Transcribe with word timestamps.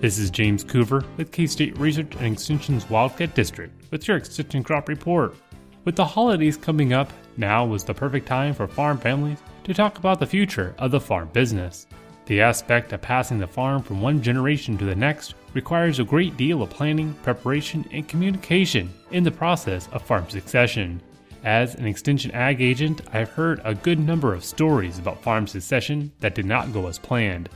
This 0.00 0.18
is 0.18 0.30
James 0.30 0.64
Coover 0.64 1.04
with 1.18 1.30
K 1.30 1.46
State 1.46 1.76
Research 1.76 2.14
and 2.20 2.34
Extension's 2.34 2.88
Wildcat 2.88 3.34
District 3.34 3.70
with 3.90 4.08
your 4.08 4.16
Extension 4.16 4.64
Crop 4.64 4.88
Report. 4.88 5.36
With 5.84 5.94
the 5.94 6.06
holidays 6.06 6.56
coming 6.56 6.94
up, 6.94 7.12
now 7.36 7.66
was 7.66 7.84
the 7.84 7.92
perfect 7.92 8.26
time 8.26 8.54
for 8.54 8.66
farm 8.66 8.96
families 8.96 9.40
to 9.64 9.74
talk 9.74 9.98
about 9.98 10.18
the 10.18 10.26
future 10.26 10.74
of 10.78 10.90
the 10.90 10.98
farm 10.98 11.28
business. 11.34 11.86
The 12.24 12.40
aspect 12.40 12.94
of 12.94 13.02
passing 13.02 13.38
the 13.38 13.46
farm 13.46 13.82
from 13.82 14.00
one 14.00 14.22
generation 14.22 14.78
to 14.78 14.86
the 14.86 14.94
next 14.94 15.34
requires 15.52 15.98
a 15.98 16.04
great 16.04 16.34
deal 16.38 16.62
of 16.62 16.70
planning, 16.70 17.12
preparation, 17.22 17.86
and 17.92 18.08
communication 18.08 18.90
in 19.10 19.22
the 19.22 19.30
process 19.30 19.86
of 19.92 20.00
farm 20.00 20.26
succession. 20.30 21.02
As 21.44 21.74
an 21.74 21.86
extension 21.86 22.30
ag 22.30 22.62
agent, 22.62 23.02
I've 23.12 23.28
heard 23.28 23.60
a 23.64 23.74
good 23.74 23.98
number 23.98 24.32
of 24.32 24.46
stories 24.46 24.98
about 24.98 25.22
farm 25.22 25.46
succession 25.46 26.10
that 26.20 26.34
did 26.34 26.46
not 26.46 26.72
go 26.72 26.86
as 26.86 26.98
planned. 26.98 27.50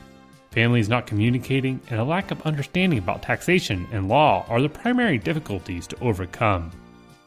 Families 0.55 0.89
not 0.89 1.09
communicating 1.09 1.81
and 1.91 1.99
a 1.99 2.05
lack 2.05 2.31
of 2.31 2.41
understanding 2.43 3.01
about 3.01 3.23
taxation 3.23 3.89
and 3.91 4.09
law 4.09 4.47
are 4.49 4.63
the 4.63 4.69
primary 4.69 5.19
difficulties 5.19 5.85
to 5.89 6.01
overcome. 6.01 6.71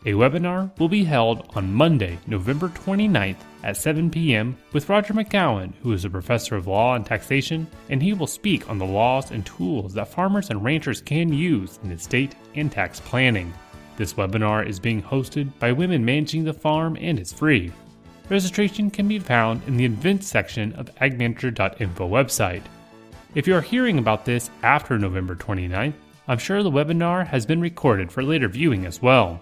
A 0.06 0.12
webinar 0.12 0.72
will 0.80 0.88
be 0.88 1.04
held 1.04 1.52
on 1.54 1.74
Monday, 1.74 2.18
November 2.26 2.70
29th 2.70 3.36
at 3.64 3.76
7 3.76 4.10
p.m. 4.10 4.56
with 4.72 4.88
Roger 4.88 5.14
McEowen, 5.14 5.74
who 5.82 5.92
is 5.92 6.06
a 6.06 6.10
professor 6.10 6.56
of 6.56 6.68
law 6.68 6.96
and 6.96 7.06
taxation, 7.06 7.68
and 7.90 8.02
he 8.02 8.14
will 8.14 8.28
speak 8.28 8.70
on 8.70 8.78
the 8.78 8.86
laws 8.86 9.32
and 9.32 9.46
tools 9.46 9.94
that 9.94 10.08
farmers 10.08 10.50
and 10.50 10.64
ranchers 10.64 11.02
can 11.02 11.34
use 11.34 11.80
in 11.84 11.92
estate 11.92 12.34
and 12.56 12.72
tax 12.72 13.02
planning. 13.02 13.54
This 13.98 14.14
webinar 14.14 14.66
is 14.66 14.80
being 14.80 15.04
hosted 15.04 15.52
by 15.60 15.74
Women 15.74 16.06
Managing 16.06 16.46
the 16.46 16.54
Farm 16.54 16.96
and 17.02 17.20
is 17.20 17.34
free. 17.34 17.74
Registration 18.30 18.90
can 18.90 19.10
be 19.10 19.20
found 19.20 19.62
in 19.68 19.76
the 19.76 19.86
events 19.86 20.28
section 20.28 20.72
of 20.76 20.96
agmanager.info 20.96 22.08
website. 22.08 22.64
If 23.38 23.46
you 23.46 23.54
are 23.54 23.62
hearing 23.62 24.00
about 24.00 24.26
this 24.26 24.50
after 24.64 24.98
November 24.98 25.36
29th, 25.36 25.94
I'm 26.28 26.40
sure 26.40 26.64
the 26.64 26.72
webinar 26.72 27.28
has 27.28 27.46
been 27.46 27.62
recorded 27.62 28.12
for 28.12 28.24
later 28.24 28.48
viewing 28.48 28.88
as 28.88 29.00
well. 29.00 29.40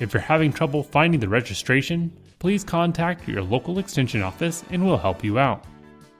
If 0.00 0.12
you're 0.12 0.20
having 0.20 0.52
trouble 0.52 0.82
finding 0.82 1.18
the 1.18 1.30
registration, 1.30 2.12
please 2.40 2.62
contact 2.62 3.26
your 3.26 3.40
local 3.40 3.78
extension 3.78 4.20
office 4.20 4.64
and 4.68 4.84
we'll 4.84 4.98
help 4.98 5.24
you 5.24 5.38
out. 5.38 5.64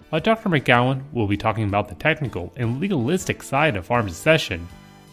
While 0.08 0.22
Dr. 0.22 0.48
McEowen 0.48 1.02
will 1.12 1.26
be 1.26 1.36
talking 1.36 1.64
about 1.64 1.90
the 1.90 1.96
technical 1.96 2.50
and 2.56 2.80
legalistic 2.80 3.42
side 3.42 3.76
of 3.76 3.84
farm 3.84 4.08
succession, 4.08 4.66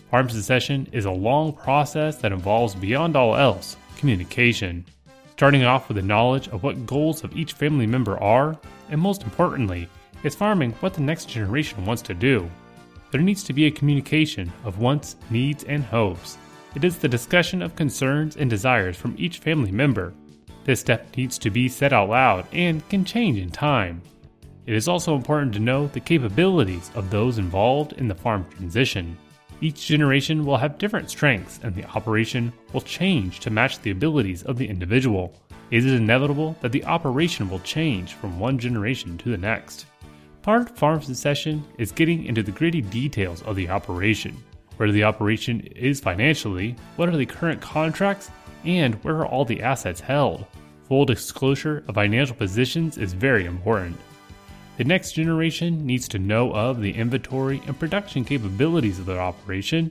farm 0.09 0.29
succession 0.29 0.88
is 0.94 1.03
a 1.03 1.11
long 1.11 1.52
process 1.52 2.16
that 2.19 2.31
involves 2.31 2.75
beyond 2.75 3.17
all 3.17 3.35
else 3.35 3.75
communication. 3.97 4.85
Starting 5.33 5.66
off 5.66 5.89
with 5.89 5.97
the 5.97 6.02
knowledge 6.02 6.47
of 6.47 6.63
what 6.63 6.85
goals 6.85 7.25
of 7.25 7.35
each 7.35 7.52
family 7.52 7.85
member 7.85 8.17
are, 8.23 8.57
and 8.89 9.02
most 9.02 9.23
importantly, 9.23 9.89
is 10.26 10.36
farming 10.36 10.72
what 10.80 10.94
the 10.94 11.02
next 11.02 11.30
generation 11.30 11.86
wants 11.86 12.02
to 12.02 12.14
do. 12.14 12.50
There 13.12 13.22
needs 13.22 13.44
to 13.44 13.54
be 13.54 13.66
a 13.66 13.72
communication 13.72 14.52
of 14.64 14.80
wants, 14.80 15.16
needs, 15.30 15.64
and 15.64 15.84
hopes. 15.84 16.38
It 16.76 16.84
is 16.84 16.98
the 16.98 17.08
discussion 17.08 17.62
of 17.62 17.76
concerns 17.76 18.36
and 18.36 18.50
desires 18.50 18.98
from 18.98 19.16
each 19.18 19.38
family 19.38 19.72
member. 19.72 20.14
This 20.66 20.80
step 20.80 21.16
needs 21.16 21.38
to 21.38 21.50
be 21.50 21.70
said 21.70 21.94
out 21.94 22.09
loud 22.09 22.48
and 22.52 22.88
can 22.90 23.06
change 23.06 23.38
in 23.38 23.52
time. 23.52 24.02
It 24.66 24.73
is 24.73 24.88
also 24.88 25.16
important 25.16 25.53
to 25.53 25.59
know 25.59 25.88
the 25.88 26.00
capabilities 26.00 26.90
of 26.96 27.12
those 27.12 27.38
involved 27.38 27.94
in 27.94 28.08
the 28.08 28.16
farm 28.16 28.46
transition. 28.50 29.16
Each 29.62 29.86
generation 29.86 30.44
will 30.44 30.58
have 30.58 30.80
different 30.80 31.09
strengths, 31.09 31.59
and 31.64 31.73
the 31.73 31.86
operation 31.86 32.52
will 32.73 32.81
change 32.81 33.40
to 33.42 33.52
match 33.52 33.80
the 33.80 33.92
abilities 33.92 34.44
of 34.44 34.58
the 34.58 34.68
individual. 34.68 35.40
It 35.72 35.86
is 35.86 35.94
inevitable 35.94 36.58
that 36.62 36.72
the 36.72 36.84
operation 36.86 37.48
will 37.48 37.59
change 37.59 38.14
from 38.14 38.40
one 38.40 38.58
generation 38.58 39.18
to 39.20 39.30
the 39.30 39.38
next. 39.38 39.86
Part 40.45 40.77
farm 40.77 41.01
succession 41.01 41.65
is 41.79 41.91
getting 41.91 42.25
into 42.25 42.43
the 42.43 42.51
gritty 42.51 42.79
details 42.79 43.41
of 43.41 43.55
the 43.55 43.67
operation. 43.67 44.38
Where 44.77 44.91
the 44.91 45.03
operation 45.03 45.61
is 45.61 45.99
financially, 45.99 46.75
what 46.97 47.09
are 47.09 47.17
the 47.17 47.25
current 47.25 47.59
contracts, 47.59 48.29
and 48.63 48.93
where 49.03 49.16
are 49.16 49.25
all 49.25 49.43
the 49.43 49.63
assets 49.63 50.00
held. 50.00 50.45
Full 50.88 51.03
disclosure 51.03 51.84
of 51.88 51.95
financial 51.95 52.35
positions 52.35 53.00
is 53.00 53.11
very 53.11 53.47
important. 53.47 53.97
The 54.78 54.84
next 54.84 55.13
generation 55.13 55.84
needs 55.84 56.07
to 56.09 56.19
know 56.19 56.53
of 56.53 56.79
the 56.79 56.94
inventory 56.94 57.59
and 57.66 57.79
production 57.79 58.23
capabilities 58.23 59.00
of 59.00 59.07
their 59.07 59.19
operation 59.19 59.89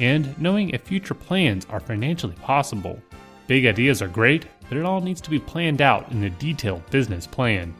and 0.00 0.36
knowing 0.36 0.70
if 0.70 0.82
future 0.82 1.14
plans 1.14 1.64
are 1.70 1.78
financially 1.78 2.34
possible. 2.42 3.00
Big 3.46 3.66
ideas 3.66 4.02
are 4.02 4.08
great, 4.08 4.46
but 4.68 4.76
it 4.76 4.84
all 4.84 5.00
needs 5.00 5.20
to 5.20 5.30
be 5.30 5.38
planned 5.38 5.80
out 5.80 6.10
in 6.10 6.24
a 6.24 6.30
detailed 6.30 6.84
business 6.90 7.24
plan. 7.24 7.72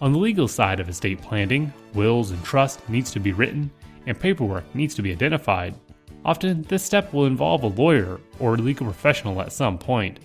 On 0.00 0.12
the 0.12 0.18
legal 0.18 0.48
side 0.48 0.80
of 0.80 0.88
estate 0.88 1.20
planning, 1.20 1.72
wills 1.92 2.30
and 2.30 2.42
trust 2.42 2.88
needs 2.88 3.10
to 3.10 3.20
be 3.20 3.32
written 3.32 3.70
and 4.06 4.18
paperwork 4.18 4.74
needs 4.74 4.94
to 4.94 5.02
be 5.02 5.12
identified. 5.12 5.74
Often, 6.24 6.62
this 6.62 6.82
step 6.82 7.12
will 7.12 7.26
involve 7.26 7.62
a 7.62 7.68
lawyer 7.68 8.18
or 8.38 8.54
a 8.54 8.58
legal 8.58 8.86
professional 8.86 9.42
at 9.42 9.52
some 9.52 9.76
point. 9.78 10.20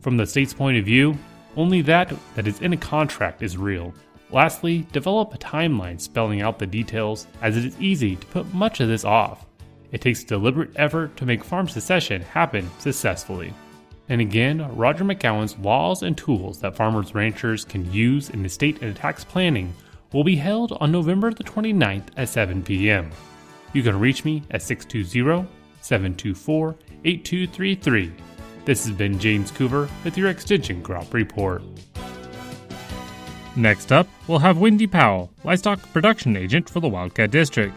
From 0.00 0.18
the 0.18 0.26
state's 0.26 0.52
point 0.52 0.76
of 0.76 0.84
view, 0.84 1.16
only 1.56 1.80
that 1.82 2.12
that 2.34 2.46
is 2.46 2.60
in 2.60 2.74
a 2.74 2.76
contract 2.76 3.42
is 3.42 3.56
real. 3.56 3.94
Lastly, 4.30 4.86
develop 4.92 5.32
a 5.32 5.38
timeline 5.38 5.98
spelling 5.98 6.42
out 6.42 6.58
the 6.58 6.66
details, 6.66 7.26
as 7.40 7.56
it 7.56 7.64
is 7.64 7.80
easy 7.80 8.16
to 8.16 8.26
put 8.26 8.52
much 8.52 8.80
of 8.80 8.88
this 8.88 9.04
off. 9.04 9.46
It 9.92 10.02
takes 10.02 10.24
deliberate 10.24 10.72
effort 10.76 11.16
to 11.16 11.26
make 11.26 11.44
farm 11.44 11.68
succession 11.68 12.20
happen 12.20 12.68
successfully. 12.78 13.54
And 14.08 14.20
again, 14.20 14.76
Roger 14.76 15.04
McEowen's 15.04 15.58
laws 15.58 16.02
and 16.02 16.16
tools 16.16 16.58
that 16.60 16.76
farmers 16.76 17.14
ranchers 17.14 17.64
can 17.64 17.90
use 17.92 18.30
in 18.30 18.44
estate 18.44 18.82
and 18.82 18.94
tax 18.94 19.24
planning 19.24 19.74
will 20.12 20.24
be 20.24 20.36
held 20.36 20.72
on 20.80 20.92
November 20.92 21.32
the 21.32 21.44
29th 21.44 22.08
at 22.16 22.28
7 22.28 22.62
p.m. 22.62 23.10
You 23.72 23.82
can 23.82 23.98
reach 23.98 24.24
me 24.24 24.42
at 24.50 24.62
620 24.62 25.48
724 25.80 26.76
8233. 27.04 28.12
This 28.64 28.86
has 28.86 28.96
been 28.96 29.18
James 29.18 29.50
Coover 29.50 29.88
with 30.04 30.16
your 30.16 30.28
Extension 30.28 30.82
Crop 30.82 31.12
Report. 31.12 31.62
Next 33.56 33.92
up, 33.92 34.08
we'll 34.26 34.38
have 34.38 34.58
Wendy 34.58 34.86
Powell, 34.86 35.30
Livestock 35.44 35.80
Production 35.92 36.36
Agent 36.36 36.68
for 36.68 36.80
the 36.80 36.88
Wildcat 36.88 37.30
District. 37.30 37.74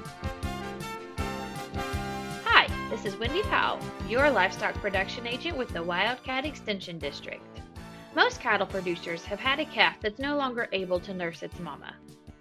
Your 4.09 4.31
livestock 4.31 4.73
production 4.75 5.27
agent 5.27 5.57
with 5.57 5.67
the 5.69 5.83
Wildcat 5.83 6.45
Extension 6.45 6.97
District. 6.97 7.41
Most 8.15 8.39
cattle 8.39 8.65
producers 8.65 9.25
have 9.25 9.39
had 9.39 9.59
a 9.59 9.65
calf 9.65 9.97
that's 10.01 10.17
no 10.17 10.37
longer 10.37 10.69
able 10.71 11.01
to 11.01 11.13
nurse 11.13 11.43
its 11.43 11.59
mama. 11.59 11.93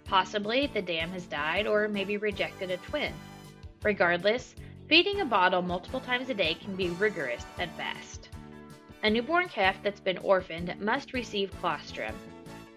Possibly 0.05 0.67
the 0.67 0.81
dam 0.81 1.09
has 1.11 1.25
died 1.25 1.67
or 1.67 1.89
maybe 1.89 2.15
rejected 2.15 2.71
a 2.71 2.77
twin. 2.77 3.11
Regardless, 3.83 4.55
feeding 4.87 5.19
a 5.19 5.25
bottle 5.25 5.61
multiple 5.61 5.99
times 5.99 6.29
a 6.29 6.33
day 6.33 6.53
can 6.53 6.73
be 6.77 6.89
rigorous 6.91 7.45
at 7.59 7.75
best. 7.75 8.29
A 9.03 9.09
newborn 9.09 9.49
calf 9.49 9.75
that's 9.83 9.99
been 9.99 10.17
orphaned 10.19 10.73
must 10.79 11.11
receive 11.11 11.51
colostrum. 11.59 12.15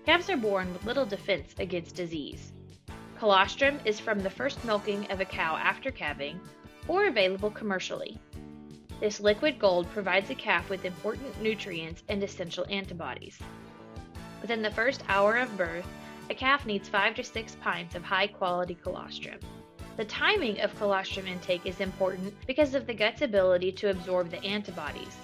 Calves 0.05 0.28
are 0.28 0.37
born 0.37 0.72
with 0.72 0.84
little 0.84 1.07
defense 1.07 1.55
against 1.61 1.95
disease. 1.95 2.51
Colostrum 3.21 3.78
is 3.84 4.01
from 4.01 4.19
the 4.19 4.31
first 4.31 4.65
milking 4.65 5.09
of 5.12 5.21
a 5.21 5.25
cow 5.25 5.57
after 5.57 5.93
calving 5.93 6.41
or 6.89 7.07
available 7.07 7.51
commercially. 7.53 8.19
This 9.00 9.19
liquid 9.19 9.59
gold 9.59 9.91
provides 9.93 10.28
the 10.28 10.34
calf 10.34 10.69
with 10.69 10.84
important 10.84 11.41
nutrients 11.41 12.03
and 12.11 12.22
essential 12.22 12.66
antibodies. 12.69 13.38
Within 14.43 14.61
the 14.61 14.71
first 14.71 15.03
hour 15.09 15.37
of 15.37 15.56
birth, 15.56 15.87
a 16.28 16.34
calf 16.34 16.66
needs 16.66 16.87
5 16.88 17.15
to 17.15 17.25
6 17.25 17.56
pints 17.62 17.94
of 17.94 18.05
high 18.05 18.27
quality 18.27 18.75
colostrum. 18.75 19.41
The 19.97 20.05
timing 20.05 20.60
of 20.60 20.77
colostrum 20.77 21.27
intake 21.27 21.65
is 21.65 21.81
important 21.81 22.34
because 22.47 22.75
of 22.75 22.87
the 22.87 22.93
gut's 22.93 23.22
ability 23.22 23.72
to 23.72 23.89
absorb 23.89 24.31
the 24.31 24.44
antibodies. 24.44 25.16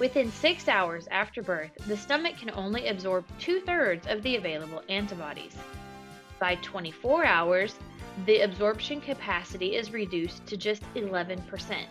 Within 0.00 0.32
6 0.32 0.68
hours 0.68 1.06
after 1.12 1.42
birth, 1.42 1.70
the 1.86 1.96
stomach 1.96 2.36
can 2.36 2.50
only 2.50 2.88
absorb 2.88 3.24
two 3.38 3.60
thirds 3.60 4.08
of 4.08 4.22
the 4.24 4.34
available 4.34 4.82
antibodies. 4.88 5.56
By 6.40 6.56
24 6.56 7.24
hours, 7.24 7.76
the 8.26 8.40
absorption 8.40 9.00
capacity 9.00 9.76
is 9.76 9.92
reduced 9.92 10.44
to 10.46 10.56
just 10.56 10.82
11%. 10.94 11.86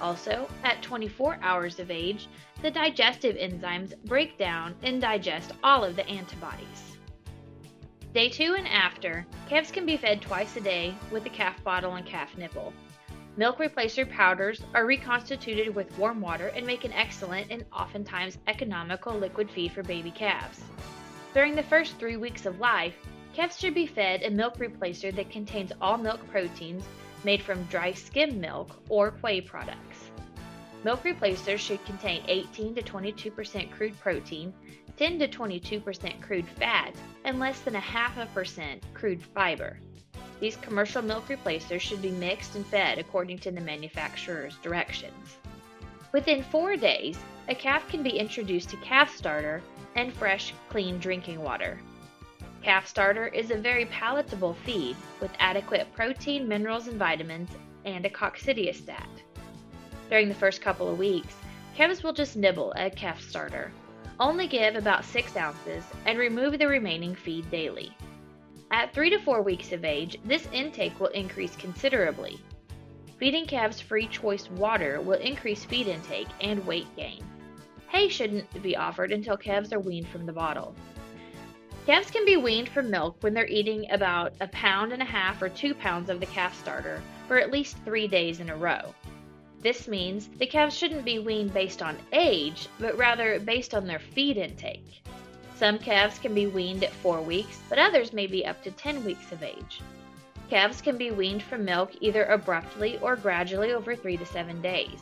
Also, 0.00 0.48
at 0.64 0.82
24 0.82 1.38
hours 1.42 1.78
of 1.78 1.90
age, 1.90 2.28
the 2.62 2.70
digestive 2.70 3.36
enzymes 3.36 3.94
break 4.04 4.38
down 4.38 4.74
and 4.82 5.00
digest 5.00 5.52
all 5.62 5.84
of 5.84 5.96
the 5.96 6.06
antibodies. 6.08 6.96
Day 8.14 8.28
2 8.28 8.56
and 8.58 8.66
after, 8.66 9.24
calves 9.48 9.70
can 9.70 9.86
be 9.86 9.96
fed 9.96 10.20
twice 10.20 10.56
a 10.56 10.60
day 10.60 10.94
with 11.12 11.26
a 11.26 11.30
calf 11.30 11.62
bottle 11.62 11.94
and 11.94 12.04
calf 12.04 12.36
nipple. 12.36 12.72
Milk 13.36 13.58
replacer 13.58 14.10
powders 14.10 14.62
are 14.74 14.84
reconstituted 14.84 15.74
with 15.74 15.96
warm 15.96 16.20
water 16.20 16.48
and 16.48 16.66
make 16.66 16.84
an 16.84 16.92
excellent 16.92 17.50
and 17.50 17.64
oftentimes 17.72 18.38
economical 18.48 19.16
liquid 19.16 19.48
feed 19.50 19.72
for 19.72 19.82
baby 19.84 20.10
calves. 20.10 20.60
During 21.32 21.54
the 21.54 21.62
first 21.62 21.98
three 21.98 22.16
weeks 22.16 22.44
of 22.46 22.58
life, 22.58 22.96
calves 23.32 23.58
should 23.58 23.74
be 23.74 23.86
fed 23.86 24.24
a 24.24 24.30
milk 24.30 24.58
replacer 24.58 25.14
that 25.14 25.30
contains 25.30 25.72
all 25.80 25.96
milk 25.96 26.20
proteins 26.30 26.82
made 27.24 27.40
from 27.40 27.62
dry 27.64 27.92
skim 27.92 28.40
milk 28.40 28.76
or 28.88 29.12
whey 29.22 29.40
products. 29.40 29.89
Milk 30.82 31.04
replacers 31.04 31.60
should 31.60 31.84
contain 31.84 32.22
18 32.26 32.74
to 32.74 32.82
22% 32.82 33.70
crude 33.70 34.00
protein, 34.00 34.54
10 34.96 35.18
to 35.18 35.28
22% 35.28 36.22
crude 36.22 36.48
fat, 36.48 36.94
and 37.24 37.38
less 37.38 37.60
than 37.60 37.76
a 37.76 37.80
half 37.80 38.16
a 38.16 38.26
percent 38.26 38.82
crude 38.94 39.22
fiber. 39.22 39.78
These 40.40 40.56
commercial 40.56 41.02
milk 41.02 41.28
replacers 41.28 41.82
should 41.82 42.00
be 42.00 42.10
mixed 42.10 42.54
and 42.56 42.64
fed 42.64 42.98
according 42.98 43.40
to 43.40 43.50
the 43.50 43.60
manufacturer's 43.60 44.56
directions. 44.62 45.36
Within 46.12 46.42
four 46.42 46.76
days, 46.76 47.18
a 47.48 47.54
calf 47.54 47.86
can 47.88 48.02
be 48.02 48.18
introduced 48.18 48.70
to 48.70 48.76
calf 48.78 49.14
starter 49.14 49.62
and 49.96 50.12
fresh, 50.14 50.54
clean 50.70 50.98
drinking 50.98 51.42
water. 51.42 51.78
Calf 52.62 52.86
starter 52.86 53.28
is 53.28 53.50
a 53.50 53.56
very 53.56 53.84
palatable 53.86 54.54
feed 54.64 54.96
with 55.20 55.30
adequate 55.38 55.92
protein, 55.94 56.48
minerals, 56.48 56.88
and 56.88 56.98
vitamins, 56.98 57.50
and 57.84 58.06
a 58.06 58.10
coccidiostat. 58.10 59.08
During 60.10 60.28
the 60.28 60.34
first 60.34 60.60
couple 60.60 60.90
of 60.90 60.98
weeks, 60.98 61.36
calves 61.76 62.02
will 62.02 62.12
just 62.12 62.36
nibble 62.36 62.72
at 62.74 62.96
calf 62.96 63.22
starter. 63.22 63.70
Only 64.18 64.48
give 64.48 64.74
about 64.74 65.04
6 65.04 65.36
ounces 65.36 65.84
and 66.04 66.18
remove 66.18 66.58
the 66.58 66.66
remaining 66.66 67.14
feed 67.14 67.48
daily. 67.48 67.96
At 68.72 68.92
3 68.92 69.10
to 69.10 69.18
4 69.18 69.42
weeks 69.42 69.70
of 69.70 69.84
age, 69.84 70.18
this 70.24 70.48
intake 70.52 70.98
will 70.98 71.08
increase 71.08 71.54
considerably. 71.54 72.40
Feeding 73.18 73.46
calves 73.46 73.80
free 73.80 74.08
choice 74.08 74.50
water 74.50 75.00
will 75.00 75.20
increase 75.20 75.64
feed 75.64 75.86
intake 75.86 76.28
and 76.40 76.66
weight 76.66 76.88
gain. 76.96 77.24
Hay 77.88 78.08
shouldn't 78.08 78.62
be 78.64 78.76
offered 78.76 79.12
until 79.12 79.36
calves 79.36 79.72
are 79.72 79.78
weaned 79.78 80.08
from 80.08 80.26
the 80.26 80.32
bottle. 80.32 80.74
Calves 81.86 82.10
can 82.10 82.24
be 82.24 82.36
weaned 82.36 82.68
from 82.68 82.90
milk 82.90 83.16
when 83.20 83.32
they're 83.32 83.46
eating 83.46 83.88
about 83.90 84.32
a 84.40 84.48
pound 84.48 84.92
and 84.92 85.02
a 85.02 85.04
half 85.04 85.40
or 85.40 85.48
two 85.48 85.72
pounds 85.72 86.10
of 86.10 86.18
the 86.18 86.26
calf 86.26 86.58
starter 86.58 87.00
for 87.28 87.38
at 87.38 87.52
least 87.52 87.76
three 87.84 88.08
days 88.08 88.40
in 88.40 88.50
a 88.50 88.56
row. 88.56 88.92
This 89.62 89.88
means 89.88 90.28
the 90.38 90.46
calves 90.46 90.76
shouldn't 90.76 91.04
be 91.04 91.18
weaned 91.18 91.52
based 91.52 91.82
on 91.82 91.98
age, 92.12 92.68
but 92.78 92.96
rather 92.96 93.38
based 93.38 93.74
on 93.74 93.86
their 93.86 93.98
feed 93.98 94.38
intake. 94.38 95.02
Some 95.56 95.78
calves 95.78 96.18
can 96.18 96.34
be 96.34 96.46
weaned 96.46 96.82
at 96.82 96.92
4 96.92 97.20
weeks, 97.20 97.60
but 97.68 97.78
others 97.78 98.14
may 98.14 98.26
be 98.26 98.46
up 98.46 98.62
to 98.62 98.70
10 98.70 99.04
weeks 99.04 99.32
of 99.32 99.42
age. 99.42 99.80
Calves 100.48 100.80
can 100.80 100.96
be 100.96 101.10
weaned 101.10 101.42
from 101.42 101.66
milk 101.66 101.92
either 102.00 102.24
abruptly 102.24 102.98
or 103.02 103.16
gradually 103.16 103.72
over 103.72 103.94
3 103.94 104.16
to 104.16 104.24
7 104.24 104.62
days. 104.62 104.98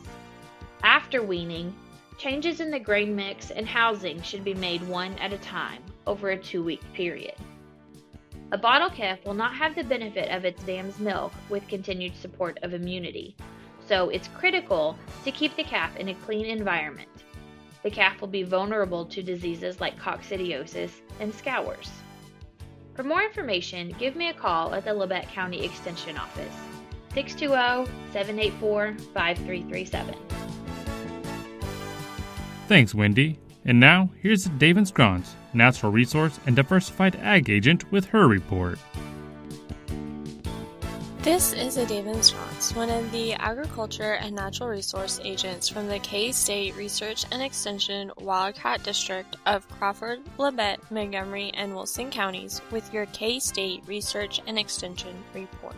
After 0.83 1.23
weaning, 1.23 1.73
changes 2.17 2.59
in 2.59 2.69
the 2.69 2.79
grain 2.79 3.15
mix 3.15 3.51
and 3.51 3.65
housing 3.65 4.21
should 4.21 4.43
be 4.43 4.53
made 4.53 4.85
one 4.89 5.17
at 5.19 5.31
a 5.31 5.37
time 5.37 5.81
over 6.05 6.31
a 6.31 6.37
two 6.37 6.61
week 6.61 6.81
period. 6.93 7.35
A 8.51 8.57
bottle 8.57 8.89
calf 8.89 9.23
will 9.25 9.33
not 9.33 9.53
have 9.53 9.75
the 9.75 9.83
benefit 9.83 10.29
of 10.29 10.43
its 10.43 10.61
dam's 10.63 10.99
milk 10.99 11.31
with 11.49 11.67
continued 11.69 12.15
support 12.17 12.59
of 12.61 12.73
immunity, 12.73 13.35
so 13.89 14.09
it's 14.09 14.29
critical 14.29 14.97
to 15.25 15.31
keep 15.31 15.53
the 15.57 15.63
calf 15.63 15.97
in 15.97 16.07
a 16.07 16.15
clean 16.15 16.45
environment 16.45 17.09
the 17.83 17.89
calf 17.89 18.19
will 18.19 18.27
be 18.27 18.43
vulnerable 18.43 19.05
to 19.05 19.23
diseases 19.23 19.79
like 19.79 19.97
coccidiosis 19.99 20.91
and 21.19 21.33
scours. 21.33 21.89
For 22.93 23.03
more 23.03 23.23
information, 23.23 23.95
give 23.97 24.15
me 24.15 24.29
a 24.29 24.33
call 24.33 24.73
at 24.73 24.83
the 24.83 24.91
Labette 24.91 25.29
County 25.29 25.63
Extension 25.63 26.17
Office, 26.17 26.53
620 27.13 27.89
784 28.11 28.95
5337. 29.13 30.15
Thanks, 32.67 32.93
Wendy. 32.93 33.39
And 33.65 33.79
now, 33.79 34.09
here's 34.21 34.45
David 34.45 34.87
Scrons, 34.87 35.35
Natural 35.53 35.91
Resource 35.91 36.39
and 36.45 36.55
Diversified 36.55 37.15
Ag 37.17 37.49
Agent, 37.49 37.89
with 37.91 38.05
her 38.05 38.27
report. 38.27 38.79
This 41.29 41.53
is 41.53 41.77
a 41.77 41.85
David 41.85 42.25
Scrons, 42.25 42.73
one 42.73 42.89
of 42.89 43.11
the 43.11 43.33
Agriculture 43.35 44.13
and 44.13 44.35
Natural 44.35 44.67
Resource 44.67 45.21
Agents 45.23 45.69
from 45.69 45.87
the 45.87 45.99
K-State 45.99 46.75
Research 46.75 47.23
and 47.31 47.43
Extension 47.43 48.11
Wildcat 48.17 48.81
District 48.81 49.37
of 49.45 49.69
Crawford, 49.69 50.21
Labette, 50.39 50.79
Montgomery, 50.89 51.51
and 51.53 51.75
Wilson 51.75 52.09
counties 52.09 52.63
with 52.71 52.91
your 52.91 53.05
K-State 53.05 53.83
Research 53.85 54.41
and 54.47 54.57
Extension 54.57 55.23
report. 55.35 55.75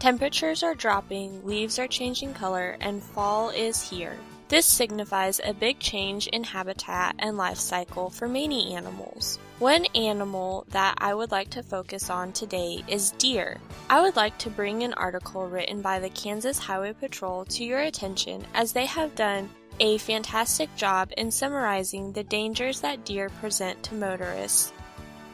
Temperatures 0.00 0.62
are 0.62 0.74
dropping, 0.74 1.46
leaves 1.46 1.78
are 1.78 1.88
changing 1.88 2.34
color, 2.34 2.76
and 2.80 3.02
fall 3.02 3.48
is 3.48 3.80
here. 3.88 4.18
This 4.50 4.66
signifies 4.66 5.40
a 5.44 5.54
big 5.54 5.78
change 5.78 6.26
in 6.26 6.42
habitat 6.42 7.14
and 7.20 7.36
life 7.36 7.56
cycle 7.56 8.10
for 8.10 8.26
many 8.26 8.74
animals. 8.74 9.38
One 9.60 9.86
animal 9.94 10.66
that 10.70 10.96
I 10.98 11.14
would 11.14 11.30
like 11.30 11.50
to 11.50 11.62
focus 11.62 12.10
on 12.10 12.32
today 12.32 12.82
is 12.88 13.12
deer. 13.12 13.60
I 13.88 14.02
would 14.02 14.16
like 14.16 14.36
to 14.38 14.50
bring 14.50 14.82
an 14.82 14.92
article 14.94 15.46
written 15.46 15.80
by 15.82 16.00
the 16.00 16.10
Kansas 16.10 16.58
Highway 16.58 16.94
Patrol 16.94 17.44
to 17.44 17.64
your 17.64 17.78
attention 17.78 18.44
as 18.52 18.72
they 18.72 18.86
have 18.86 19.14
done 19.14 19.50
a 19.78 19.98
fantastic 19.98 20.74
job 20.74 21.12
in 21.16 21.30
summarizing 21.30 22.10
the 22.10 22.24
dangers 22.24 22.80
that 22.80 23.04
deer 23.04 23.28
present 23.40 23.80
to 23.84 23.94
motorists 23.94 24.72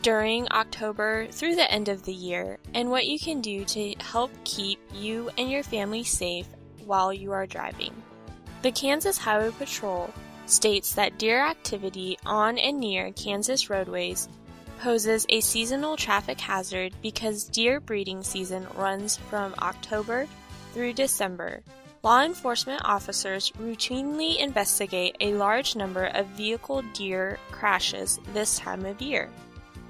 during 0.03 0.47
October 0.53 1.27
through 1.31 1.55
the 1.55 1.73
end 1.73 1.89
of 1.89 2.03
the 2.03 2.13
year 2.13 2.59
and 2.75 2.91
what 2.91 3.07
you 3.07 3.19
can 3.19 3.41
do 3.41 3.65
to 3.65 3.95
help 3.99 4.31
keep 4.45 4.79
you 4.93 5.31
and 5.39 5.51
your 5.51 5.63
family 5.63 6.05
safe 6.05 6.49
while 6.85 7.15
you 7.15 7.33
are 7.33 7.47
driving. 7.47 7.95
The 8.67 8.73
Kansas 8.73 9.17
Highway 9.17 9.53
Patrol 9.53 10.13
states 10.47 10.93
that 10.95 11.19
deer 11.19 11.39
activity 11.39 12.19
on 12.27 12.59
and 12.59 12.81
near 12.81 13.13
Kansas 13.13 13.71
roadways 13.71 14.29
poses 14.81 15.25
a 15.29 15.41
seasonal 15.41 15.97
traffic 15.97 16.41
hazard 16.41 16.93
because 17.01 17.45
deer 17.45 17.79
breeding 17.79 18.25
season 18.25 18.67
runs 18.75 19.19
from 19.19 19.55
October 19.61 20.27
through 20.73 20.95
December. 20.95 21.63
Law 22.03 22.25
enforcement 22.25 22.83
officers 22.85 23.53
routinely 23.53 24.37
investigate 24.41 25.17
a 25.21 25.35
large 25.35 25.77
number 25.77 26.07
of 26.07 26.27
vehicle 26.27 26.83
deer 26.93 27.39
crashes 27.53 28.19
this 28.33 28.59
time 28.59 28.85
of 28.85 29.01
year. 29.01 29.31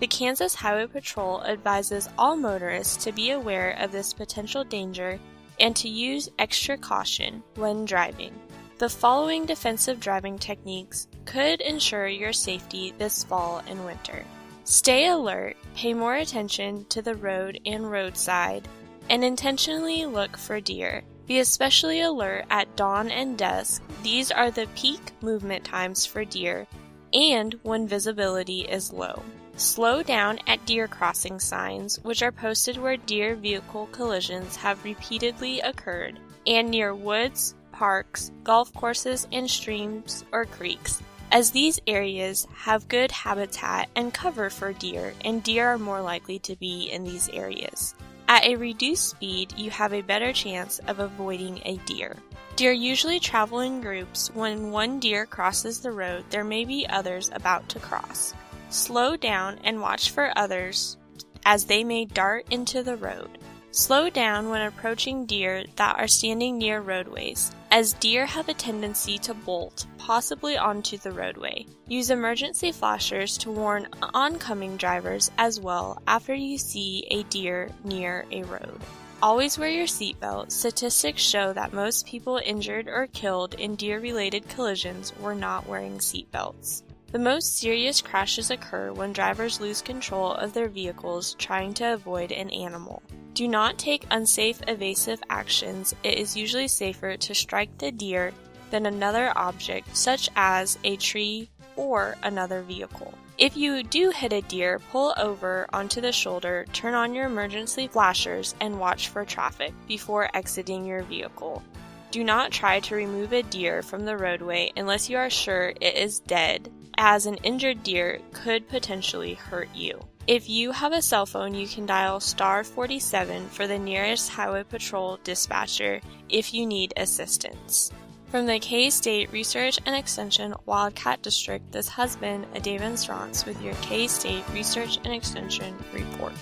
The 0.00 0.06
Kansas 0.06 0.54
Highway 0.54 0.88
Patrol 0.88 1.42
advises 1.46 2.10
all 2.18 2.36
motorists 2.36 3.02
to 3.04 3.12
be 3.12 3.30
aware 3.30 3.70
of 3.80 3.90
this 3.90 4.12
potential 4.12 4.64
danger 4.64 5.18
and 5.58 5.74
to 5.76 5.88
use 5.88 6.28
extra 6.38 6.76
caution 6.76 7.42
when 7.54 7.86
driving. 7.86 8.38
The 8.78 8.90
following 8.90 9.46
defensive 9.46 10.00
driving 10.00 10.38
techniques 10.38 11.08
could 11.24 11.62
ensure 11.62 12.08
your 12.08 12.34
safety 12.34 12.92
this 12.98 13.24
fall 13.24 13.62
and 13.66 13.86
winter. 13.86 14.22
Stay 14.64 15.08
alert, 15.08 15.56
pay 15.74 15.94
more 15.94 16.16
attention 16.16 16.84
to 16.90 17.00
the 17.00 17.14
road 17.14 17.58
and 17.64 17.90
roadside, 17.90 18.68
and 19.08 19.24
intentionally 19.24 20.04
look 20.04 20.36
for 20.36 20.60
deer. 20.60 21.04
Be 21.26 21.38
especially 21.38 22.02
alert 22.02 22.44
at 22.50 22.76
dawn 22.76 23.10
and 23.10 23.38
dusk. 23.38 23.82
These 24.02 24.30
are 24.30 24.50
the 24.50 24.68
peak 24.76 25.12
movement 25.22 25.64
times 25.64 26.04
for 26.04 26.26
deer 26.26 26.66
and 27.14 27.54
when 27.62 27.88
visibility 27.88 28.60
is 28.60 28.92
low. 28.92 29.22
Slow 29.56 30.02
down 30.02 30.38
at 30.46 30.66
deer 30.66 30.86
crossing 30.86 31.40
signs, 31.40 31.98
which 32.02 32.20
are 32.22 32.30
posted 32.30 32.76
where 32.76 32.98
deer 32.98 33.36
vehicle 33.36 33.88
collisions 33.90 34.54
have 34.56 34.84
repeatedly 34.84 35.60
occurred, 35.60 36.18
and 36.46 36.70
near 36.70 36.94
woods, 36.94 37.54
parks, 37.76 38.32
golf 38.42 38.72
courses, 38.72 39.28
and 39.32 39.50
streams 39.50 40.24
or 40.32 40.46
creeks, 40.46 41.02
as 41.30 41.50
these 41.50 41.78
areas 41.86 42.46
have 42.54 42.88
good 42.88 43.12
habitat 43.12 43.90
and 43.94 44.14
cover 44.14 44.48
for 44.48 44.72
deer, 44.72 45.12
and 45.24 45.42
deer 45.42 45.68
are 45.68 45.78
more 45.78 46.00
likely 46.00 46.38
to 46.38 46.56
be 46.56 46.90
in 46.90 47.04
these 47.04 47.28
areas. 47.28 47.94
At 48.28 48.44
a 48.44 48.56
reduced 48.56 49.10
speed, 49.10 49.52
you 49.56 49.70
have 49.70 49.92
a 49.92 50.00
better 50.00 50.32
chance 50.32 50.78
of 50.86 50.98
avoiding 50.98 51.60
a 51.64 51.76
deer. 51.84 52.16
Deer 52.56 52.72
usually 52.72 53.20
travel 53.20 53.60
in 53.60 53.82
groups. 53.82 54.30
When 54.34 54.70
one 54.70 54.98
deer 54.98 55.26
crosses 55.26 55.80
the 55.80 55.92
road, 55.92 56.24
there 56.30 56.42
may 56.42 56.64
be 56.64 56.86
others 56.88 57.30
about 57.34 57.68
to 57.68 57.78
cross. 57.78 58.32
Slow 58.70 59.16
down 59.16 59.58
and 59.62 59.80
watch 59.80 60.10
for 60.10 60.32
others 60.36 60.96
as 61.44 61.66
they 61.66 61.84
may 61.84 62.06
dart 62.06 62.46
into 62.50 62.82
the 62.82 62.96
road. 62.96 63.38
Slow 63.70 64.08
down 64.08 64.48
when 64.48 64.62
approaching 64.62 65.26
deer 65.26 65.64
that 65.76 65.98
are 65.98 66.08
standing 66.08 66.56
near 66.56 66.80
roadways, 66.80 67.54
as 67.76 67.92
deer 67.92 68.24
have 68.24 68.48
a 68.48 68.54
tendency 68.54 69.18
to 69.18 69.34
bolt, 69.34 69.84
possibly 69.98 70.56
onto 70.56 70.96
the 70.96 71.12
roadway. 71.12 71.66
Use 71.86 72.08
emergency 72.08 72.72
flashers 72.72 73.36
to 73.36 73.50
warn 73.50 73.86
oncoming 74.14 74.78
drivers 74.78 75.30
as 75.36 75.60
well 75.60 76.00
after 76.06 76.34
you 76.34 76.56
see 76.56 77.06
a 77.10 77.22
deer 77.24 77.68
near 77.84 78.24
a 78.32 78.42
road. 78.44 78.80
Always 79.22 79.58
wear 79.58 79.68
your 79.68 79.86
seatbelt. 79.86 80.50
Statistics 80.50 81.20
show 81.20 81.52
that 81.52 81.74
most 81.74 82.06
people 82.06 82.40
injured 82.42 82.88
or 82.88 83.08
killed 83.08 83.52
in 83.52 83.74
deer 83.74 84.00
related 84.00 84.48
collisions 84.48 85.12
were 85.20 85.34
not 85.34 85.66
wearing 85.66 85.98
seatbelts. 85.98 86.82
The 87.12 87.18
most 87.18 87.58
serious 87.58 88.00
crashes 88.00 88.50
occur 88.50 88.90
when 88.94 89.12
drivers 89.12 89.60
lose 89.60 89.82
control 89.82 90.32
of 90.32 90.54
their 90.54 90.70
vehicles 90.70 91.34
trying 91.34 91.74
to 91.74 91.92
avoid 91.92 92.32
an 92.32 92.48
animal. 92.48 93.02
Do 93.36 93.46
not 93.46 93.76
take 93.76 94.06
unsafe 94.10 94.62
evasive 94.66 95.22
actions. 95.28 95.94
It 96.02 96.16
is 96.16 96.38
usually 96.38 96.68
safer 96.68 97.18
to 97.18 97.34
strike 97.34 97.76
the 97.76 97.92
deer 97.92 98.32
than 98.70 98.86
another 98.86 99.30
object 99.36 99.94
such 99.94 100.30
as 100.36 100.78
a 100.84 100.96
tree 100.96 101.50
or 101.76 102.16
another 102.22 102.62
vehicle. 102.62 103.12
If 103.36 103.54
you 103.54 103.82
do 103.82 104.08
hit 104.08 104.32
a 104.32 104.40
deer, 104.40 104.80
pull 104.90 105.12
over 105.18 105.66
onto 105.70 106.00
the 106.00 106.12
shoulder, 106.12 106.64
turn 106.72 106.94
on 106.94 107.14
your 107.14 107.26
emergency 107.26 107.88
flashers, 107.88 108.54
and 108.60 108.80
watch 108.80 109.08
for 109.08 109.26
traffic 109.26 109.74
before 109.86 110.34
exiting 110.34 110.86
your 110.86 111.02
vehicle. 111.02 111.62
Do 112.10 112.24
not 112.24 112.52
try 112.52 112.80
to 112.80 112.96
remove 112.96 113.34
a 113.34 113.42
deer 113.42 113.82
from 113.82 114.06
the 114.06 114.16
roadway 114.16 114.72
unless 114.78 115.10
you 115.10 115.18
are 115.18 115.28
sure 115.28 115.74
it 115.78 115.94
is 115.94 116.20
dead, 116.20 116.72
as 116.96 117.26
an 117.26 117.34
injured 117.42 117.82
deer 117.82 118.18
could 118.32 118.66
potentially 118.66 119.34
hurt 119.34 119.68
you. 119.74 120.00
If 120.26 120.50
you 120.50 120.72
have 120.72 120.92
a 120.92 121.02
cell 121.02 121.24
phone, 121.24 121.54
you 121.54 121.68
can 121.68 121.86
dial 121.86 122.18
star 122.18 122.64
47 122.64 123.48
for 123.48 123.68
the 123.68 123.78
nearest 123.78 124.28
Highway 124.28 124.64
Patrol 124.64 125.20
dispatcher 125.22 126.00
if 126.28 126.52
you 126.52 126.66
need 126.66 126.92
assistance. 126.96 127.92
From 128.26 128.46
the 128.46 128.58
K 128.58 128.90
State 128.90 129.30
Research 129.30 129.78
and 129.86 129.94
Extension 129.94 130.52
Wildcat 130.64 131.22
District, 131.22 131.70
this 131.70 131.88
has 131.90 132.16
been 132.16 132.44
a 132.56 132.60
David 132.60 132.98
Strauss 132.98 133.46
with 133.46 133.62
your 133.62 133.74
K 133.82 134.08
State 134.08 134.42
Research 134.52 134.96
and 135.04 135.14
Extension 135.14 135.76
report. 135.92 136.34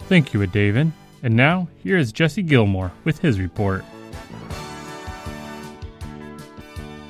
Thank 0.00 0.34
you, 0.34 0.46
David. 0.46 0.92
And 1.22 1.34
now, 1.34 1.68
here 1.82 1.96
is 1.96 2.12
Jesse 2.12 2.42
Gilmore 2.42 2.92
with 3.04 3.20
his 3.20 3.40
report. 3.40 3.86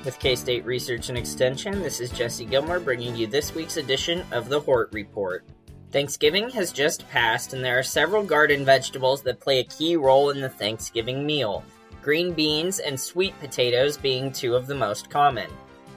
With 0.05 0.19
K 0.19 0.35
State 0.35 0.65
Research 0.65 1.11
and 1.11 1.19
Extension, 1.19 1.81
this 1.81 2.01
is 2.01 2.11
Jesse 2.11 2.45
Gilmore 2.45 2.81
bringing 2.81 3.15
you 3.15 3.29
this 3.29 3.55
week's 3.55 3.77
edition 3.77 4.25
of 4.33 4.49
the 4.49 4.59
Hort 4.59 4.93
Report. 4.93 5.45
Thanksgiving 5.93 6.51
has 6.51 6.73
just 6.73 7.09
passed, 7.09 7.55
and 7.55 7.63
there 7.63 7.79
are 7.79 7.85
several 7.85 8.25
garden 8.25 8.65
vegetables 8.65 9.23
that 9.23 9.39
play 9.39 9.61
a 9.61 9.65
key 9.65 9.95
role 9.95 10.31
in 10.31 10.41
the 10.41 10.49
Thanksgiving 10.49 11.25
meal, 11.25 11.63
green 12.03 12.33
beans 12.33 12.81
and 12.81 12.99
sweet 12.99 13.39
potatoes 13.39 13.97
being 13.97 14.33
two 14.33 14.57
of 14.57 14.67
the 14.67 14.75
most 14.75 15.09
common. 15.09 15.49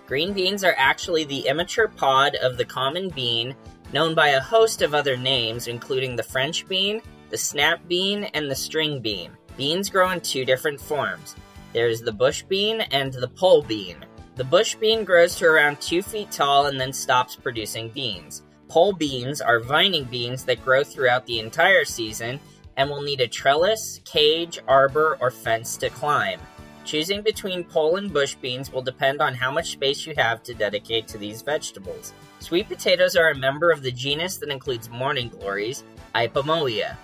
Green 0.05 0.33
beans 0.33 0.63
are 0.63 0.75
actually 0.77 1.23
the 1.23 1.47
immature 1.47 1.87
pod 1.87 2.35
of 2.35 2.57
the 2.57 2.65
common 2.65 3.09
bean, 3.09 3.55
known 3.91 4.13
by 4.13 4.29
a 4.29 4.39
host 4.39 4.83
of 4.83 4.93
other 4.93 5.17
names, 5.17 5.67
including 5.67 6.15
the 6.15 6.21
French 6.21 6.67
bean, 6.67 7.01
the 7.31 7.37
snap 7.37 7.79
bean, 7.87 8.25
and 8.35 8.51
the 8.51 8.55
string 8.55 9.01
bean. 9.01 9.31
Beans 9.57 9.89
grow 9.89 10.11
in 10.11 10.21
two 10.21 10.45
different 10.45 10.79
forms. 10.79 11.35
There's 11.75 11.99
the 11.99 12.13
bush 12.13 12.41
bean 12.43 12.79
and 12.79 13.11
the 13.11 13.27
pole 13.27 13.61
bean. 13.61 13.97
The 14.37 14.45
bush 14.45 14.75
bean 14.75 15.03
grows 15.03 15.35
to 15.35 15.45
around 15.45 15.81
2 15.81 16.01
feet 16.03 16.31
tall 16.31 16.67
and 16.67 16.79
then 16.79 16.93
stops 16.93 17.35
producing 17.35 17.89
beans. 17.89 18.43
Pole 18.69 18.93
beans 18.93 19.41
are 19.41 19.59
vining 19.59 20.05
beans 20.05 20.45
that 20.45 20.63
grow 20.63 20.85
throughout 20.85 21.25
the 21.25 21.39
entire 21.39 21.83
season 21.83 22.39
and 22.77 22.89
will 22.89 23.01
need 23.01 23.19
a 23.19 23.27
trellis, 23.27 23.99
cage, 24.05 24.57
arbor, 24.69 25.17
or 25.19 25.29
fence 25.29 25.75
to 25.75 25.89
climb. 25.89 26.39
Choosing 26.85 27.21
between 27.21 27.65
pole 27.65 27.97
and 27.97 28.13
bush 28.13 28.35
beans 28.35 28.71
will 28.71 28.81
depend 28.81 29.21
on 29.21 29.33
how 29.33 29.51
much 29.51 29.71
space 29.71 30.07
you 30.07 30.13
have 30.15 30.43
to 30.43 30.53
dedicate 30.53 31.09
to 31.09 31.17
these 31.17 31.41
vegetables. 31.41 32.13
Sweet 32.39 32.69
potatoes 32.69 33.17
are 33.17 33.31
a 33.31 33.37
member 33.37 33.69
of 33.69 33.83
the 33.83 33.91
genus 33.91 34.37
that 34.37 34.49
includes 34.49 34.89
morning 34.89 35.27
glories, 35.27 35.83
Ipomoea. 36.15 36.95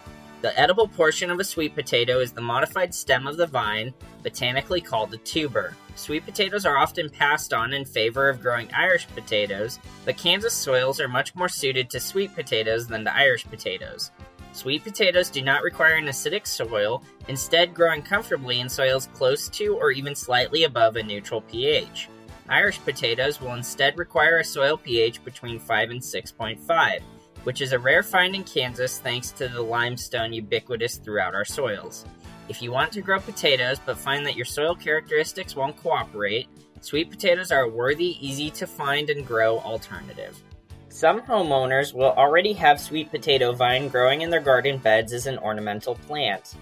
The 0.41 0.59
edible 0.59 0.87
portion 0.87 1.29
of 1.29 1.39
a 1.39 1.43
sweet 1.43 1.75
potato 1.75 2.19
is 2.19 2.31
the 2.31 2.41
modified 2.41 2.95
stem 2.95 3.27
of 3.27 3.37
the 3.37 3.45
vine, 3.45 3.93
botanically 4.23 4.81
called 4.81 5.13
a 5.13 5.17
tuber. 5.17 5.75
Sweet 5.95 6.25
potatoes 6.25 6.65
are 6.65 6.77
often 6.77 7.11
passed 7.11 7.53
on 7.53 7.73
in 7.73 7.85
favor 7.85 8.27
of 8.27 8.41
growing 8.41 8.67
Irish 8.73 9.07
potatoes, 9.09 9.77
but 10.03 10.17
Kansas 10.17 10.53
soils 10.53 10.99
are 10.99 11.07
much 11.07 11.35
more 11.35 11.47
suited 11.47 11.91
to 11.91 11.99
sweet 11.99 12.33
potatoes 12.33 12.87
than 12.87 13.05
to 13.05 13.15
Irish 13.15 13.45
potatoes. 13.45 14.09
Sweet 14.51 14.83
potatoes 14.83 15.29
do 15.29 15.43
not 15.43 15.61
require 15.61 15.93
an 15.93 16.05
acidic 16.05 16.47
soil, 16.47 17.03
instead, 17.27 17.75
growing 17.75 18.01
comfortably 18.01 18.61
in 18.61 18.67
soils 18.67 19.09
close 19.13 19.47
to 19.49 19.75
or 19.75 19.91
even 19.91 20.15
slightly 20.15 20.63
above 20.63 20.95
a 20.95 21.03
neutral 21.03 21.41
pH. 21.41 22.09
Irish 22.49 22.79
potatoes 22.79 23.39
will 23.39 23.53
instead 23.53 23.95
require 23.95 24.39
a 24.39 24.43
soil 24.43 24.75
pH 24.75 25.23
between 25.23 25.59
5 25.59 25.91
and 25.91 26.01
6.5 26.01 27.01
which 27.43 27.61
is 27.61 27.73
a 27.73 27.79
rare 27.79 28.03
find 28.03 28.35
in 28.35 28.43
Kansas 28.43 28.99
thanks 28.99 29.31
to 29.31 29.47
the 29.47 29.61
limestone 29.61 30.33
ubiquitous 30.33 30.97
throughout 30.97 31.35
our 31.35 31.45
soils. 31.45 32.05
If 32.49 32.61
you 32.61 32.71
want 32.71 32.91
to 32.93 33.01
grow 33.01 33.19
potatoes 33.19 33.79
but 33.85 33.97
find 33.97 34.25
that 34.25 34.35
your 34.35 34.45
soil 34.45 34.75
characteristics 34.75 35.55
won't 35.55 35.77
cooperate, 35.77 36.47
sweet 36.81 37.09
potatoes 37.09 37.51
are 37.51 37.63
a 37.63 37.69
worthy, 37.69 38.17
easy 38.25 38.49
to 38.51 38.67
find 38.67 39.09
and 39.09 39.25
grow 39.25 39.59
alternative. 39.59 40.41
Some 40.89 41.21
homeowners 41.21 41.93
will 41.93 42.11
already 42.11 42.51
have 42.53 42.79
sweet 42.79 43.09
potato 43.09 43.53
vine 43.53 43.87
growing 43.87 44.21
in 44.21 44.29
their 44.29 44.41
garden 44.41 44.77
beds 44.77 45.13
as 45.13 45.25
an 45.25 45.37
ornamental 45.37 45.95
plant. 45.95 46.55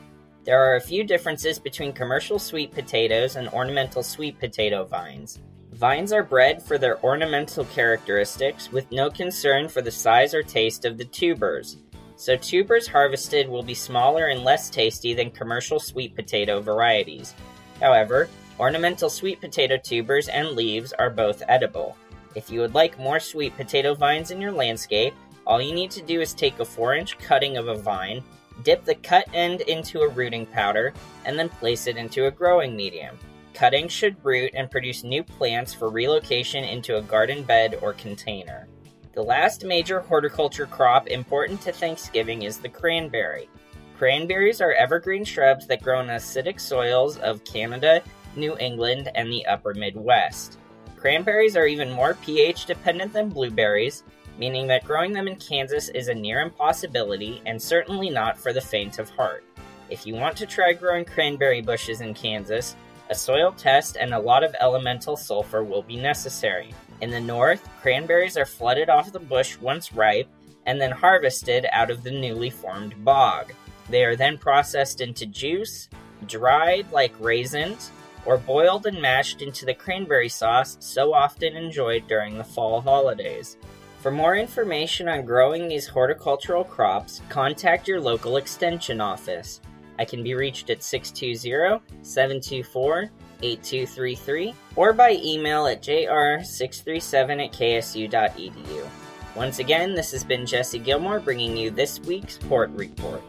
There 0.46 0.62
are 0.62 0.76
a 0.76 0.82
few 0.82 1.04
differences 1.04 1.60
between 1.60 1.94
commercial 1.94 2.40
sweet 2.40 2.72
potatoes 2.72 3.36
and 3.36 3.50
ornamental 3.50 4.04
sweet 4.04 4.40
potato 4.40 4.86
vines. 4.86 5.40
Vines 5.80 6.12
are 6.12 6.24
bred 6.24 6.62
for 6.62 6.78
their 6.78 7.02
ornamental 7.06 7.64
characteristics 7.64 8.70
with 8.70 8.92
no 8.92 9.10
concern 9.10 9.70
for 9.70 9.82
the 9.82 9.90
size 9.90 10.34
or 10.34 10.44
taste 10.44 10.84
of 10.84 10.98
the 10.98 11.06
tubers. 11.06 11.78
So 12.18 12.36
tubers 12.36 12.86
harvested 12.86 13.48
will 13.48 13.64
be 13.64 13.74
smaller 13.74 14.28
and 14.28 14.44
less 14.44 14.70
tasty 14.70 15.14
than 15.14 15.32
commercial 15.32 15.80
sweet 15.80 16.18
potato 16.18 16.60
varieties. 16.60 17.34
However, 17.80 18.28
ornamental 18.60 19.10
sweet 19.10 19.40
potato 19.40 19.78
tubers 19.78 20.28
and 20.28 20.50
leaves 20.50 20.92
are 20.92 21.10
both 21.10 21.44
edible. 21.48 21.96
If 22.36 22.50
you 22.50 22.60
would 22.60 22.74
like 22.74 23.00
more 23.00 23.22
sweet 23.22 23.56
potato 23.56 23.96
vines 23.96 24.32
in 24.32 24.42
your 24.42 24.52
landscape, 24.52 25.14
all 25.48 25.62
you 25.62 25.74
need 25.74 25.92
to 25.92 26.02
do 26.02 26.20
is 26.20 26.34
take 26.34 26.60
a 26.60 26.66
4 26.66 26.96
inch 26.96 27.18
cutting 27.20 27.56
of 27.56 27.70
a 27.70 27.76
vine, 27.76 28.22
dip 28.64 28.84
the 28.84 28.96
cut 28.96 29.30
end 29.34 29.62
into 29.62 30.02
a 30.02 30.10
rooting 30.10 30.46
powder, 30.46 30.94
and 31.24 31.40
then 31.40 31.48
place 31.48 31.88
it 31.88 31.96
into 31.96 32.26
a 32.26 32.32
growing 32.32 32.76
medium. 32.76 33.18
Cuttings 33.60 33.92
should 33.92 34.24
root 34.24 34.52
and 34.54 34.72
produce 34.72 35.04
new 35.04 35.22
plants 35.22 35.74
for 35.74 35.90
relocation 35.90 36.64
into 36.64 36.96
a 36.96 37.02
garden 37.02 37.44
bed 37.44 37.78
or 37.82 37.92
container. 37.92 38.70
The 39.12 39.22
last 39.22 39.66
major 39.66 40.00
horticulture 40.00 40.66
crop 40.66 41.08
important 41.08 41.60
to 41.64 41.74
Thanksgiving 41.74 42.44
is 42.44 42.58
the 42.58 42.70
cranberry. 42.70 43.50
Cranberries 43.98 44.62
are 44.62 44.72
evergreen 44.72 45.26
shrubs 45.26 45.68
that 45.68 45.84
grow 45.84 46.00
in 46.00 46.08
acidic 46.08 46.58
soils 46.58 47.18
of 47.18 47.44
Canada, 47.44 48.02
New 48.38 48.58
England, 48.60 49.12
and 49.14 49.30
the 49.30 49.46
upper 49.46 49.74
Midwest. 49.74 50.58
Cranberries 50.96 51.58
are 51.58 51.68
even 51.68 51.92
more 51.92 52.14
pH 52.14 52.66
dependent 52.66 53.12
than 53.12 53.28
blueberries, 53.28 54.06
meaning 54.38 54.68
that 54.68 54.86
growing 54.86 55.12
them 55.12 55.28
in 55.28 55.36
Kansas 55.36 55.90
is 55.90 56.08
a 56.08 56.16
near 56.16 56.40
impossibility 56.40 57.42
and 57.46 57.62
certainly 57.62 58.10
not 58.10 58.38
for 58.38 58.54
the 58.54 58.62
faint 58.62 59.00
of 59.00 59.10
heart. 59.10 59.44
If 59.90 60.08
you 60.08 60.14
want 60.14 60.38
to 60.38 60.46
try 60.46 60.72
growing 60.72 61.04
cranberry 61.04 61.62
bushes 61.62 62.00
in 62.00 62.14
Kansas, 62.14 62.78
a 63.10 63.16
soil 63.16 63.52
test 63.52 63.98
and 64.00 64.14
a 64.14 64.20
lot 64.20 64.44
of 64.44 64.56
elemental 64.60 65.18
sulfur 65.18 65.64
will 65.64 65.82
be 65.82 65.98
necessary. 65.98 66.74
In 67.02 67.10
the 67.10 67.20
north, 67.20 67.68
cranberries 67.82 68.38
are 68.38 68.46
flooded 68.46 68.90
off 68.90 69.12
the 69.12 69.20
bush 69.20 69.58
once 69.58 69.94
ripe 69.94 70.30
and 70.66 70.80
then 70.80 70.92
harvested 70.92 71.66
out 71.72 71.90
of 71.90 72.04
the 72.04 72.12
newly 72.12 72.50
formed 72.50 73.04
bog. 73.04 73.54
They 73.90 74.04
are 74.04 74.16
then 74.16 74.38
processed 74.38 75.02
into 75.02 75.26
juice, 75.26 75.90
dried 76.28 76.92
like 76.92 77.14
raisins, 77.20 77.92
or 78.26 78.38
boiled 78.38 78.86
and 78.86 79.02
mashed 79.02 79.42
into 79.42 79.66
the 79.66 79.74
cranberry 79.74 80.30
sauce 80.30 80.78
so 80.80 81.14
often 81.14 81.56
enjoyed 81.56 82.08
during 82.08 82.38
the 82.38 82.44
fall 82.44 82.82
holidays. 82.82 83.58
For 84.02 84.12
more 84.12 84.36
information 84.36 85.10
on 85.10 85.26
growing 85.26 85.68
these 85.68 85.88
horticultural 85.88 86.64
crops, 86.64 87.22
contact 87.30 87.88
your 87.88 88.00
local 88.00 88.38
extension 88.38 89.02
office. 89.02 89.62
I 90.00 90.06
can 90.06 90.24
be 90.24 90.34
reached 90.34 90.70
at 90.70 90.82
620 90.82 91.84
724 92.02 93.12
8233 93.42 94.56
or 94.76 94.94
by 94.94 95.12
email 95.24 95.68
at 95.68 95.82
jr637 95.82 97.46
at 97.46 97.52
ksu.edu. 97.54 98.90
Once 99.36 99.60
again, 99.60 99.94
this 99.94 100.12
has 100.12 100.24
been 100.24 100.46
Jesse 100.46 100.80
Gilmore 100.80 101.20
bringing 101.20 101.56
you 101.56 101.70
this 101.70 102.00
week's 102.02 102.38
Hort 102.44 102.72
Report. 102.72 103.22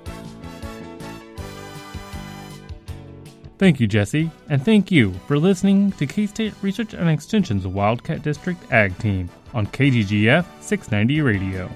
Thank 3.59 3.79
you, 3.79 3.87
Jesse, 3.87 4.31
and 4.49 4.65
thank 4.65 4.91
you 4.91 5.13
for 5.27 5.39
listening 5.39 5.93
to 5.93 6.07
K 6.07 6.27
State 6.27 6.55
Research 6.63 6.95
and 6.95 7.11
Extension's 7.11 7.67
Wildcat 7.67 8.23
District 8.23 8.61
Ag 8.73 8.97
Team 8.99 9.29
on 9.53 9.67
KGGF 9.67 10.47
690 10.61 11.21
Radio. 11.21 11.71